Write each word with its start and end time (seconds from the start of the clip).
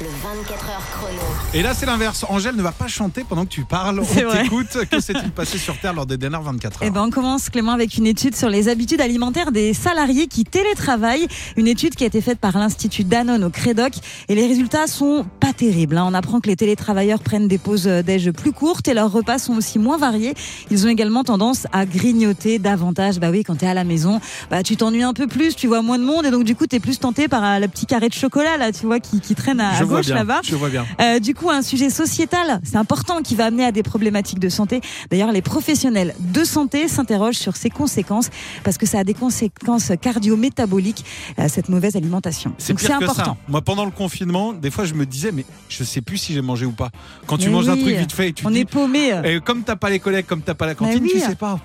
Le 0.00 0.06
24 0.06 0.64
heures 0.70 0.82
chrono. 0.92 1.20
Et 1.52 1.60
là, 1.62 1.74
c'est 1.74 1.84
l'inverse. 1.84 2.24
Angèle 2.30 2.56
ne 2.56 2.62
va 2.62 2.72
pas 2.72 2.86
chanter 2.88 3.22
pendant 3.22 3.44
que 3.44 3.50
tu 3.50 3.64
parles. 3.64 4.00
On 4.00 4.04
t'écoute. 4.42 4.78
Que 4.90 4.98
s'est-il 5.00 5.30
passé 5.30 5.58
sur 5.58 5.76
Terre 5.78 5.92
lors 5.92 6.06
des 6.06 6.16
dernières 6.16 6.40
24 6.40 6.76
heures 6.82 6.88
Eh 6.88 6.90
ben, 6.90 7.02
on 7.04 7.10
commence 7.10 7.50
Clément 7.50 7.72
avec 7.72 7.98
une 7.98 8.06
étude 8.06 8.34
sur 8.34 8.48
les 8.48 8.68
habitudes 8.70 9.02
alimentaires 9.02 9.52
des 9.52 9.74
salariés 9.74 10.26
qui 10.26 10.44
télétravaillent. 10.44 11.28
Une 11.58 11.68
étude 11.68 11.96
qui 11.96 12.04
a 12.04 12.06
été 12.06 12.22
faite 12.22 12.38
par 12.38 12.56
l'Institut 12.56 13.04
Danone 13.04 13.44
au 13.44 13.50
Crédoc. 13.50 13.92
Et 14.30 14.34
les 14.34 14.46
résultats 14.46 14.86
sont 14.86 15.26
pas 15.38 15.52
terribles. 15.52 15.98
hein. 15.98 16.06
On 16.08 16.14
apprend 16.14 16.40
que 16.40 16.48
les 16.48 16.56
télétravailleurs 16.56 17.20
prennent 17.20 17.46
des 17.48 17.58
pauses 17.58 17.84
déj 17.84 18.30
plus 18.30 18.52
courtes 18.52 18.88
et 18.88 18.94
leurs 18.94 19.12
repas 19.12 19.38
sont 19.38 19.54
aussi 19.58 19.78
moins 19.78 19.98
variés. 19.98 20.32
Ils 20.70 20.86
ont 20.86 20.88
également 20.88 21.24
tendance 21.24 21.66
à 21.72 21.84
grignoter 21.84 22.58
davantage. 22.58 23.20
Bah 23.20 23.28
oui, 23.30 23.44
quand 23.44 23.56
t'es 23.56 23.66
à 23.66 23.74
la 23.74 23.84
maison, 23.84 24.18
bah 24.50 24.62
tu 24.62 24.78
t'ennuies 24.78 25.02
un 25.02 25.12
peu 25.12 25.26
plus, 25.26 25.54
tu 25.56 25.66
vois 25.66 25.82
moins 25.82 25.98
de 25.98 26.04
monde 26.04 26.24
et 26.24 26.30
donc 26.30 26.44
du 26.44 26.56
coup 26.56 26.66
t'es 26.66 26.80
plus 26.80 26.98
tenté 26.98 27.28
par 27.28 27.44
euh, 27.44 27.58
le 27.58 27.68
petit 27.68 27.84
carré 27.84 28.08
de 28.08 28.14
chocolat 28.14 28.56
là, 28.56 28.72
tu 28.72 28.86
vois, 28.86 28.98
qui, 28.98 29.20
qui 29.20 29.34
traîne 29.34 29.60
à, 29.60 29.74
Je 29.74 29.89
gauche 29.96 30.06
bien. 30.06 30.14
là-bas. 30.16 30.40
Je 30.44 30.54
vois 30.56 30.68
bien. 30.68 30.86
Euh, 31.00 31.18
du 31.18 31.34
coup, 31.34 31.50
un 31.50 31.62
sujet 31.62 31.90
sociétal, 31.90 32.60
c'est 32.64 32.76
important, 32.76 33.22
qui 33.22 33.34
va 33.34 33.46
amener 33.46 33.64
à 33.64 33.72
des 33.72 33.82
problématiques 33.82 34.38
de 34.38 34.48
santé. 34.48 34.80
D'ailleurs, 35.10 35.32
les 35.32 35.42
professionnels 35.42 36.14
de 36.20 36.44
santé 36.44 36.88
s'interrogent 36.88 37.36
sur 37.38 37.56
ses 37.56 37.70
conséquences 37.70 38.30
parce 38.64 38.78
que 38.78 38.86
ça 38.86 38.98
a 38.98 39.04
des 39.04 39.14
conséquences 39.14 39.92
cardio-métaboliques, 40.00 41.04
euh, 41.38 41.48
cette 41.48 41.68
mauvaise 41.68 41.96
alimentation. 41.96 42.52
C'est 42.58 42.72
Donc 42.72 42.80
c'est 42.80 42.86
pire 42.88 42.98
que 42.98 43.04
important. 43.04 43.24
ça. 43.32 43.36
Moi, 43.48 43.60
pendant 43.62 43.84
le 43.84 43.90
confinement, 43.90 44.52
des 44.52 44.70
fois, 44.70 44.84
je 44.84 44.94
me 44.94 45.06
disais, 45.06 45.32
mais 45.32 45.44
je 45.68 45.84
sais 45.84 46.00
plus 46.00 46.18
si 46.18 46.32
j'ai 46.34 46.42
mangé 46.42 46.66
ou 46.66 46.72
pas. 46.72 46.90
Quand 47.26 47.38
tu 47.38 47.46
Mais 47.46 47.52
manges 47.52 47.68
un 47.68 47.76
truc 47.76 47.94
vite 47.96 48.12
fait, 48.12 48.28
et 48.28 48.32
tu 48.32 48.46
On 48.46 48.50
te 48.50 48.54
est 48.54 48.58
dis, 48.58 48.64
paumé. 48.64 49.12
et 49.24 49.40
comme 49.40 49.62
t'as 49.62 49.76
pas 49.76 49.90
les 49.90 49.98
collègues, 49.98 50.26
comme 50.26 50.42
t'as 50.42 50.54
pas 50.54 50.66
la 50.66 50.74
cantine, 50.74 51.02
oui. 51.02 51.10
tu 51.12 51.20
sais 51.20 51.34
pas. 51.34 51.58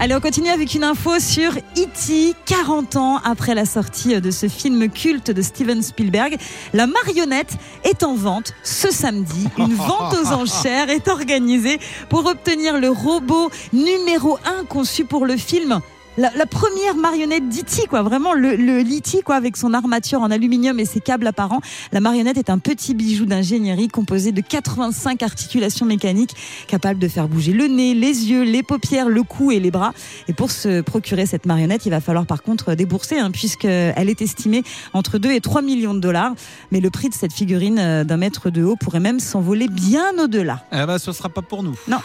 Allez, 0.00 0.14
on 0.14 0.20
continue 0.20 0.50
avec 0.50 0.76
une 0.76 0.84
info 0.84 1.18
sur 1.18 1.56
E.T. 1.56 2.34
40 2.46 2.94
ans 2.94 3.16
après 3.24 3.56
la 3.56 3.64
sortie 3.64 4.20
de 4.20 4.30
ce 4.30 4.46
film 4.48 4.88
culte 4.88 5.32
de 5.32 5.42
Steven 5.42 5.82
Spielberg. 5.82 6.36
La 6.72 6.86
marionnette 6.86 7.56
est 7.82 8.04
en 8.04 8.14
vente 8.14 8.52
ce 8.62 8.92
samedi. 8.92 9.48
Une 9.58 9.74
vente 9.74 10.14
aux 10.14 10.32
enchères 10.32 10.88
est 10.88 11.08
organisée 11.08 11.80
pour 12.08 12.26
obtenir 12.26 12.78
le 12.78 12.90
robot 12.90 13.50
numéro 13.72 14.38
1 14.60 14.66
conçu 14.66 15.04
pour 15.04 15.26
le 15.26 15.36
film. 15.36 15.80
La, 16.18 16.32
la 16.34 16.46
première 16.46 16.96
marionnette 16.96 17.48
d'E.T. 17.48 17.86
quoi, 17.86 18.02
vraiment 18.02 18.34
le, 18.34 18.56
le 18.56 18.82
l'E.T. 18.82 19.22
quoi, 19.22 19.36
avec 19.36 19.56
son 19.56 19.72
armature 19.72 20.20
en 20.20 20.32
aluminium 20.32 20.80
et 20.80 20.84
ses 20.84 20.98
câbles 20.98 21.28
apparents. 21.28 21.60
La 21.92 22.00
marionnette 22.00 22.36
est 22.38 22.50
un 22.50 22.58
petit 22.58 22.92
bijou 22.94 23.24
d'ingénierie 23.24 23.86
composé 23.86 24.32
de 24.32 24.40
85 24.40 25.22
articulations 25.22 25.86
mécaniques 25.86 26.34
capables 26.66 26.98
de 26.98 27.06
faire 27.06 27.28
bouger 27.28 27.52
le 27.52 27.68
nez, 27.68 27.94
les 27.94 28.30
yeux, 28.30 28.42
les 28.42 28.64
paupières, 28.64 29.08
le 29.08 29.22
cou 29.22 29.52
et 29.52 29.60
les 29.60 29.70
bras. 29.70 29.92
Et 30.26 30.32
pour 30.32 30.50
se 30.50 30.80
procurer 30.80 31.24
cette 31.24 31.46
marionnette, 31.46 31.86
il 31.86 31.90
va 31.90 32.00
falloir 32.00 32.26
par 32.26 32.42
contre 32.42 32.74
débourser, 32.74 33.20
hein, 33.20 33.30
puisqu'elle 33.30 34.08
est 34.10 34.20
estimée 34.20 34.64
entre 34.94 35.18
2 35.18 35.30
et 35.30 35.40
3 35.40 35.62
millions 35.62 35.94
de 35.94 36.00
dollars. 36.00 36.32
Mais 36.72 36.80
le 36.80 36.90
prix 36.90 37.10
de 37.10 37.14
cette 37.14 37.32
figurine 37.32 37.78
euh, 37.78 38.02
d'un 38.02 38.16
mètre 38.16 38.50
de 38.50 38.64
haut 38.64 38.74
pourrait 38.74 38.98
même 38.98 39.20
s'envoler 39.20 39.68
bien 39.68 40.18
au-delà. 40.18 40.64
Eh 40.72 40.84
ben, 40.84 40.98
ce 40.98 41.12
sera 41.12 41.28
pas 41.28 41.42
pour 41.42 41.62
nous. 41.62 41.76
Non. 41.86 41.98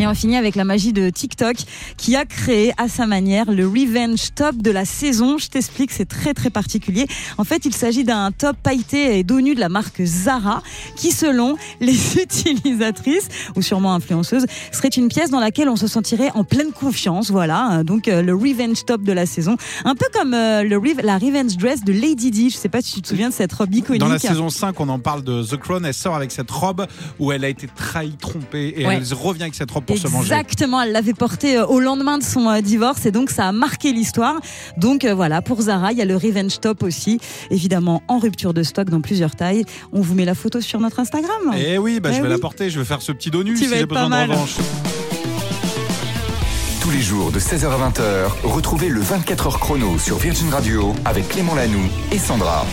Et 0.00 0.06
on 0.06 0.14
finit 0.14 0.36
avec 0.36 0.54
la 0.54 0.64
magie 0.64 0.92
de 0.92 1.10
TikTok 1.10 1.56
qui 1.96 2.14
a 2.14 2.24
créé 2.24 2.72
à 2.78 2.86
sa 2.86 3.06
manière 3.06 3.50
le 3.50 3.66
Revenge 3.66 4.32
Top 4.36 4.56
de 4.56 4.70
la 4.70 4.84
saison. 4.84 5.38
Je 5.38 5.48
t'explique, 5.48 5.90
c'est 5.90 6.04
très 6.08 6.34
très 6.34 6.50
particulier. 6.50 7.08
En 7.36 7.42
fait, 7.42 7.64
il 7.64 7.74
s'agit 7.74 8.04
d'un 8.04 8.30
top 8.30 8.56
pailleté 8.62 9.18
et 9.18 9.24
dos 9.24 9.40
nu 9.40 9.56
de 9.56 9.60
la 9.60 9.68
marque 9.68 10.00
Zara 10.04 10.62
qui, 10.94 11.10
selon 11.10 11.56
les 11.80 12.16
utilisatrices 12.22 13.26
ou 13.56 13.62
sûrement 13.62 13.92
influenceuses, 13.94 14.46
serait 14.70 14.86
une 14.88 15.08
pièce 15.08 15.30
dans 15.30 15.40
laquelle 15.40 15.68
on 15.68 15.74
se 15.74 15.88
sentirait 15.88 16.30
en 16.34 16.44
pleine 16.44 16.70
confiance. 16.70 17.32
Voilà, 17.32 17.82
donc 17.82 18.06
euh, 18.06 18.22
le 18.22 18.34
Revenge 18.34 18.84
Top 18.84 19.02
de 19.02 19.12
la 19.12 19.26
saison. 19.26 19.56
Un 19.84 19.96
peu 19.96 20.06
comme 20.12 20.32
euh, 20.32 20.62
le, 20.62 20.80
la 21.02 21.18
Revenge 21.18 21.56
Dress 21.56 21.82
de 21.82 21.92
Lady 21.92 22.30
Di. 22.30 22.50
Je 22.50 22.56
sais 22.56 22.68
pas 22.68 22.82
si 22.82 22.94
tu 22.94 23.02
te 23.02 23.08
souviens 23.08 23.30
de 23.30 23.34
cette 23.34 23.52
robe 23.52 23.74
iconique. 23.74 24.00
Dans 24.00 24.06
la 24.06 24.20
saison 24.20 24.48
5, 24.48 24.78
on 24.78 24.88
en 24.90 25.00
parle 25.00 25.24
de 25.24 25.42
The 25.42 25.56
Crown. 25.56 25.84
Elle 25.84 25.92
sort 25.92 26.14
avec 26.14 26.30
cette 26.30 26.50
robe 26.52 26.86
où 27.18 27.32
elle 27.32 27.44
a 27.44 27.48
été 27.48 27.66
trahie, 27.66 28.16
trompée, 28.16 28.74
et 28.76 28.86
Ouais. 28.86 28.94
elle 29.02 29.14
revient 29.14 29.42
avec 29.42 29.56
cette 29.56 29.72
robe 29.72 29.86
pour 29.88 29.98
se 29.98 30.08
manger. 30.08 30.32
Exactement, 30.34 30.80
elle 30.82 30.92
l'avait 30.92 31.14
portée 31.14 31.56
euh, 31.58 31.66
au 31.66 31.80
lendemain 31.80 32.18
de 32.18 32.22
son 32.22 32.48
euh, 32.48 32.60
divorce 32.60 33.04
et 33.06 33.10
donc 33.10 33.30
ça 33.30 33.48
a 33.48 33.52
marqué 33.52 33.92
l'histoire. 33.92 34.36
Donc 34.76 35.04
euh, 35.04 35.14
voilà, 35.14 35.42
pour 35.42 35.60
Zara, 35.62 35.92
il 35.92 35.98
y 35.98 36.02
a 36.02 36.04
le 36.04 36.16
Revenge 36.16 36.60
Top 36.60 36.82
aussi, 36.82 37.18
évidemment 37.50 38.02
en 38.08 38.18
rupture 38.18 38.54
de 38.54 38.62
stock 38.62 38.88
dans 38.90 39.00
plusieurs 39.00 39.34
tailles. 39.34 39.64
On 39.92 40.00
vous 40.00 40.14
met 40.14 40.24
la 40.24 40.34
photo 40.34 40.60
sur 40.60 40.78
notre 40.80 41.00
Instagram. 41.00 41.54
Eh 41.56 41.78
oui, 41.78 41.98
bah, 42.00 42.10
Eh 42.12 42.16
je 42.16 42.18
vais 42.20 42.26
oui. 42.28 42.32
la 42.34 42.38
porter, 42.38 42.70
je 42.70 42.78
vais 42.78 42.84
faire 42.84 43.02
ce 43.02 43.12
petit 43.12 43.30
dos 43.30 43.42
nu 43.42 43.54
Tu 43.54 43.64
si 43.64 43.68
j'ai 43.68 43.80
être 43.80 43.88
pas 43.88 43.94
besoin 44.04 44.08
mal. 44.08 44.28
de 44.28 44.32
revanche. 44.34 44.56
Tous 46.82 46.90
les 46.90 47.02
jours 47.02 47.30
de 47.32 47.38
16h 47.38 47.66
à 47.66 47.90
20h, 47.90 48.30
retrouvez 48.44 48.88
le 48.88 49.02
24h 49.02 49.58
chrono 49.58 49.98
sur 49.98 50.16
Virgin 50.18 50.48
Radio 50.50 50.94
avec 51.04 51.28
Clément 51.28 51.54
Lanoux 51.54 51.86
et 52.12 52.18
Sandra. 52.18 52.64